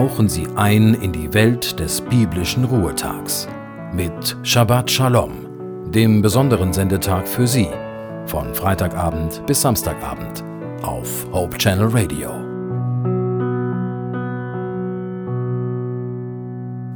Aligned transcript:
tauchen 0.00 0.30
Sie 0.30 0.46
ein 0.56 0.94
in 0.94 1.12
die 1.12 1.34
Welt 1.34 1.78
des 1.78 2.00
biblischen 2.00 2.64
Ruhetags 2.64 3.46
mit 3.92 4.34
Shabbat 4.42 4.90
Shalom, 4.90 5.90
dem 5.92 6.22
besonderen 6.22 6.72
Sendetag 6.72 7.28
für 7.28 7.46
Sie, 7.46 7.68
von 8.24 8.54
Freitagabend 8.54 9.44
bis 9.46 9.60
Samstagabend 9.60 10.42
auf 10.80 11.26
Hope 11.32 11.58
Channel 11.58 11.88
Radio. 11.92 12.30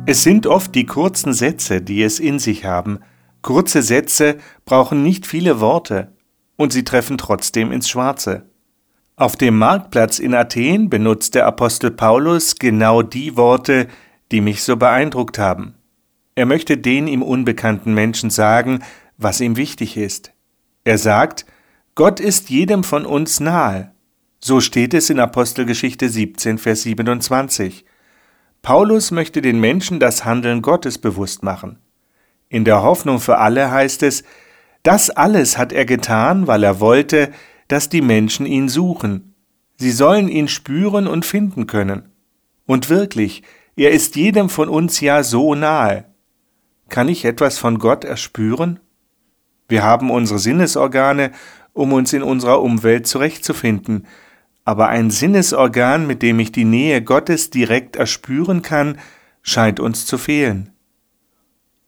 Es 0.07 0.23
sind 0.23 0.47
oft 0.47 0.75
die 0.75 0.87
kurzen 0.87 1.35
Sätze, 1.35 1.83
die 1.83 2.03
es 2.03 2.19
in 2.19 2.39
sich 2.39 2.65
haben. 2.65 3.01
Kurze 3.43 3.83
Sätze 3.83 4.39
brauchen 4.65 5.03
nicht 5.03 5.27
viele 5.27 5.61
Worte 5.61 6.15
und 6.57 6.73
sie 6.73 6.85
treffen 6.85 7.19
trotzdem 7.19 7.71
ins 7.71 7.87
Schwarze. 7.87 8.47
Auf 9.17 9.37
dem 9.37 9.59
Marktplatz 9.59 10.19
in 10.19 10.35
Athen 10.35 10.91
benutzt 10.91 11.37
der 11.37 11.47
Apostel 11.47 11.93
Paulus 11.93 12.57
genau 12.57 13.03
die 13.03 13.37
Worte, 13.37 13.87
die 14.33 14.41
mich 14.41 14.65
so 14.65 14.77
beeindruckt 14.77 15.39
haben. 15.39 15.75
Er 16.35 16.47
möchte 16.47 16.77
den 16.77 17.07
ihm 17.07 17.23
unbekannten 17.23 17.95
Menschen 17.95 18.31
sagen, 18.31 18.83
was 19.17 19.41
ihm 19.41 19.57
wichtig 19.57 19.97
ist. 19.97 20.33
Er 20.83 20.99
sagt, 20.99 21.47
Gott 21.95 22.19
ist 22.19 22.51
jedem 22.51 22.83
von 22.83 23.07
uns 23.07 23.39
nahe. 23.39 23.93
So 24.41 24.61
steht 24.61 24.93
es 24.95 25.11
in 25.11 25.21
Apostelgeschichte 25.21 26.09
17, 26.09 26.59
Vers 26.59 26.83
27. 26.83 27.85
Paulus 28.63 29.13
möchte 29.13 29.43
den 29.43 29.61
Menschen 29.61 30.01
das 30.01 30.25
Handeln 30.25 30.61
Gottes 30.61 30.99
bewusst 30.99 31.45
machen. 31.45 31.79
In 32.49 32.65
der 32.65 32.83
Hoffnung 32.83 33.21
für 33.21 33.39
alle 33.39 33.71
heißt 33.71 34.03
es, 34.03 34.25
das 34.83 35.09
alles 35.09 35.57
hat 35.57 35.73
er 35.73 35.85
getan, 35.85 36.49
weil 36.49 36.65
er 36.65 36.81
wollte, 36.81 37.31
dass 37.69 37.89
die 37.89 38.03
Menschen 38.03 38.47
ihn 38.47 38.69
suchen. 38.69 39.35
Sie 39.77 39.91
sollen 39.91 40.29
ihn 40.29 40.49
spüren 40.49 41.07
und 41.07 41.25
finden 41.25 41.67
können. 41.67 42.11
Und 42.67 42.89
wirklich, 42.89 43.43
er 43.77 43.91
ist 43.91 44.17
jedem 44.17 44.49
von 44.49 44.69
uns 44.69 45.01
ja 45.01 45.23
so 45.23 45.55
nahe. 45.55 46.07
Kann 46.89 47.09
ich 47.09 47.25
etwas 47.25 47.59
von 47.59 47.79
Gott 47.79 48.05
erspüren? 48.05 48.81
Wir 49.69 49.83
haben 49.83 50.11
unsere 50.11 50.39
Sinnesorgane, 50.39 51.33
um 51.73 51.93
uns 51.93 52.13
in 52.13 52.23
unserer 52.23 52.63
Umwelt 52.63 53.07
zurechtzufinden, 53.07 54.07
aber 54.65 54.89
ein 54.89 55.11
Sinnesorgan, 55.11 56.07
mit 56.07 56.23
dem 56.23 56.39
ich 56.39 56.53
die 56.53 56.65
Nähe 56.65 57.03
Gottes 57.03 57.51
direkt 57.51 57.97
erspüren 57.97 58.63
kann, 58.63 58.99
scheint 59.43 59.79
uns 59.81 60.07
zu 60.07 60.17
fehlen. 60.17 60.71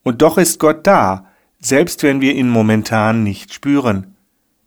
Und 0.03 0.23
doch 0.23 0.39
ist 0.39 0.61
Gott 0.61 0.87
da, 0.87 1.27
selbst 1.59 2.03
wenn 2.03 2.21
wir 2.21 2.35
ihn 2.35 2.49
momentan 2.49 3.23
nicht 3.23 3.55
spüren. 3.55 4.16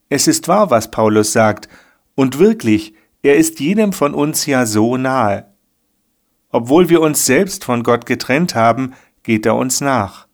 Es 0.10 0.28
ist 0.28 0.48
wahr, 0.48 0.72
was 0.72 0.92
Paulus 0.92 1.32
sagt, 1.32 1.70
und 2.16 2.40
wirklich, 2.40 2.94
er 3.22 3.38
ist 3.38 3.60
jedem 3.60 3.94
von 3.94 4.14
uns 4.14 4.46
ja 4.46 4.66
so 4.66 4.98
nahe. 4.98 5.46
Obwohl 6.50 6.90
wir 6.90 7.02
uns 7.02 7.26
selbst 7.26 7.64
von 7.64 7.84
Gott 7.84 8.06
getrennt 8.06 8.56
haben, 8.56 8.94
geht 9.24 9.46
er 9.46 9.56
uns 9.56 9.82
nach. 9.82 10.28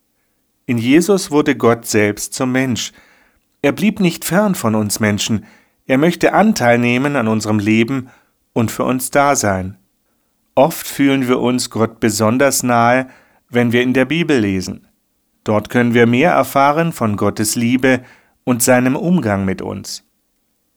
In 0.66 0.78
Jesus 0.78 1.30
wurde 1.30 1.56
Gott 1.56 1.86
selbst 1.86 2.34
zum 2.34 2.52
Mensch. 2.52 2.94
Er 3.62 3.74
blieb 3.74 4.00
nicht 4.00 4.26
fern 4.26 4.56
von 4.56 4.76
uns 4.76 5.00
Menschen, 5.00 5.46
er 5.88 6.00
möchte 6.00 6.34
Anteil 6.34 6.80
nehmen 6.80 7.16
an 7.16 7.28
unserem 7.28 7.60
Leben 7.60 8.10
und 8.54 8.72
für 8.72 8.84
uns 8.84 9.12
da 9.12 9.36
sein. 9.36 9.78
Oft 10.56 10.88
fühlen 10.88 11.28
wir 11.28 11.40
uns 11.40 11.70
Gott 11.70 12.00
besonders 12.00 12.64
nahe, 12.64 13.08
wenn 13.50 13.72
wir 13.72 13.84
in 13.84 13.94
der 13.94 14.06
Bibel 14.06 14.40
lesen. 14.40 14.88
Dort 15.44 15.70
können 15.70 15.94
wir 15.94 16.08
mehr 16.08 16.32
erfahren 16.32 16.92
von 16.92 17.18
Gottes 17.18 17.56
Liebe 17.56 18.02
und 18.46 18.64
seinem 18.64 18.96
Umgang 18.96 19.44
mit 19.44 19.62
uns. 19.62 20.06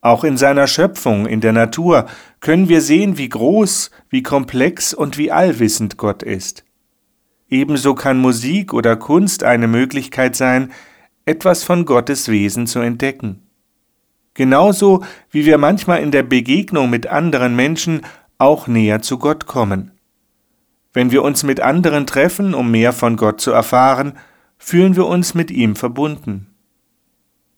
Auch 0.01 0.25
in 0.25 0.37
seiner 0.37 0.67
Schöpfung, 0.67 1.27
in 1.27 1.41
der 1.41 1.53
Natur, 1.53 2.07
können 2.41 2.69
wir 2.69 2.81
sehen, 2.81 3.19
wie 3.19 3.29
groß, 3.29 3.91
wie 4.11 4.23
komplex 4.23 4.95
und 4.95 5.19
wie 5.19 5.31
allwissend 5.31 5.97
Gott 5.97 6.23
ist. 6.23 6.65
Ebenso 7.49 7.95
kann 7.95 8.19
Musik 8.19 8.75
oder 8.75 8.97
Kunst 8.97 9.43
eine 9.43 9.69
Möglichkeit 9.69 10.37
sein, 10.37 10.73
etwas 11.25 11.65
von 11.65 11.85
Gottes 11.85 12.29
Wesen 12.29 12.67
zu 12.67 12.81
entdecken. 12.81 13.43
Genauso 14.35 15.03
wie 15.31 15.47
wir 15.47 15.59
manchmal 15.59 16.01
in 16.01 16.11
der 16.11 16.23
Begegnung 16.23 16.91
mit 16.91 17.07
anderen 17.07 17.57
Menschen 17.57 18.03
auch 18.39 18.69
näher 18.69 19.03
zu 19.03 19.19
Gott 19.19 19.47
kommen. 19.47 19.91
Wenn 20.93 21.11
wir 21.11 21.23
uns 21.23 21.43
mit 21.43 21.61
anderen 21.61 22.07
treffen, 22.07 22.55
um 22.55 22.71
mehr 22.71 22.93
von 22.93 23.17
Gott 23.17 23.41
zu 23.41 23.51
erfahren, 23.51 24.13
fühlen 24.59 24.95
wir 24.95 25.07
uns 25.07 25.35
mit 25.35 25.51
ihm 25.51 25.75
verbunden. 25.75 26.55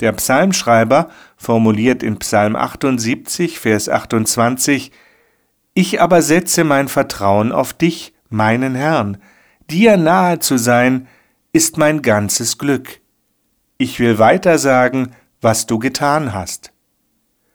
Der 0.00 0.12
Psalmschreiber 0.12 1.10
formuliert 1.36 2.02
in 2.02 2.18
Psalm 2.18 2.56
78, 2.56 3.60
Vers 3.60 3.88
28, 3.88 4.92
Ich 5.74 6.00
aber 6.00 6.22
setze 6.22 6.64
mein 6.64 6.88
Vertrauen 6.88 7.52
auf 7.52 7.72
dich, 7.74 8.14
meinen 8.30 8.74
Herrn, 8.74 9.18
dir 9.70 9.96
nahe 9.96 10.38
zu 10.38 10.56
sein, 10.56 11.06
ist 11.52 11.76
mein 11.76 12.02
ganzes 12.02 12.58
Glück. 12.58 13.00
Ich 13.76 14.00
will 14.00 14.18
weiter 14.18 14.58
sagen, 14.58 15.12
was 15.40 15.66
du 15.66 15.78
getan 15.78 16.32
hast. 16.32 16.72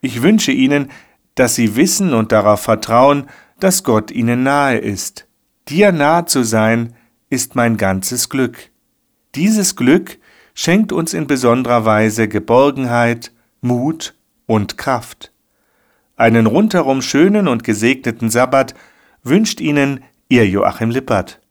Ich 0.02 0.22
wünsche 0.22 0.52
Ihnen, 0.52 0.92
dass 1.36 1.56
Sie 1.56 1.76
wissen 1.76 2.14
und 2.14 2.32
darauf 2.32 2.62
vertrauen, 2.62 3.28
dass 3.60 3.84
Gott 3.84 4.12
Ihnen 4.12 4.44
nahe 4.44 4.78
ist. 4.78 5.28
Dir 5.68 5.92
nahe 5.92 6.26
zu 6.26 6.44
sein, 6.44 6.96
ist 7.30 7.56
mein 7.56 7.78
ganzes 7.78 8.30
Glück. 8.30 8.70
Dieses 9.34 9.76
Glück 9.76 10.20
schenkt 10.56 10.92
uns 10.92 11.14
in 11.14 11.28
besonderer 11.28 11.86
Weise 11.86 12.28
Geborgenheit, 12.28 13.32
Mut 13.62 14.16
und 14.48 14.78
Kraft. 14.78 15.32
Einen 16.16 16.48
rundherum 16.48 17.02
schönen 17.02 17.48
und 17.48 17.64
gesegneten 17.64 18.30
Sabbat 18.32 18.74
wünscht 19.22 19.60
Ihnen 19.60 20.04
Ihr 20.30 20.48
Joachim 20.48 20.90
Lippert. 20.90 21.42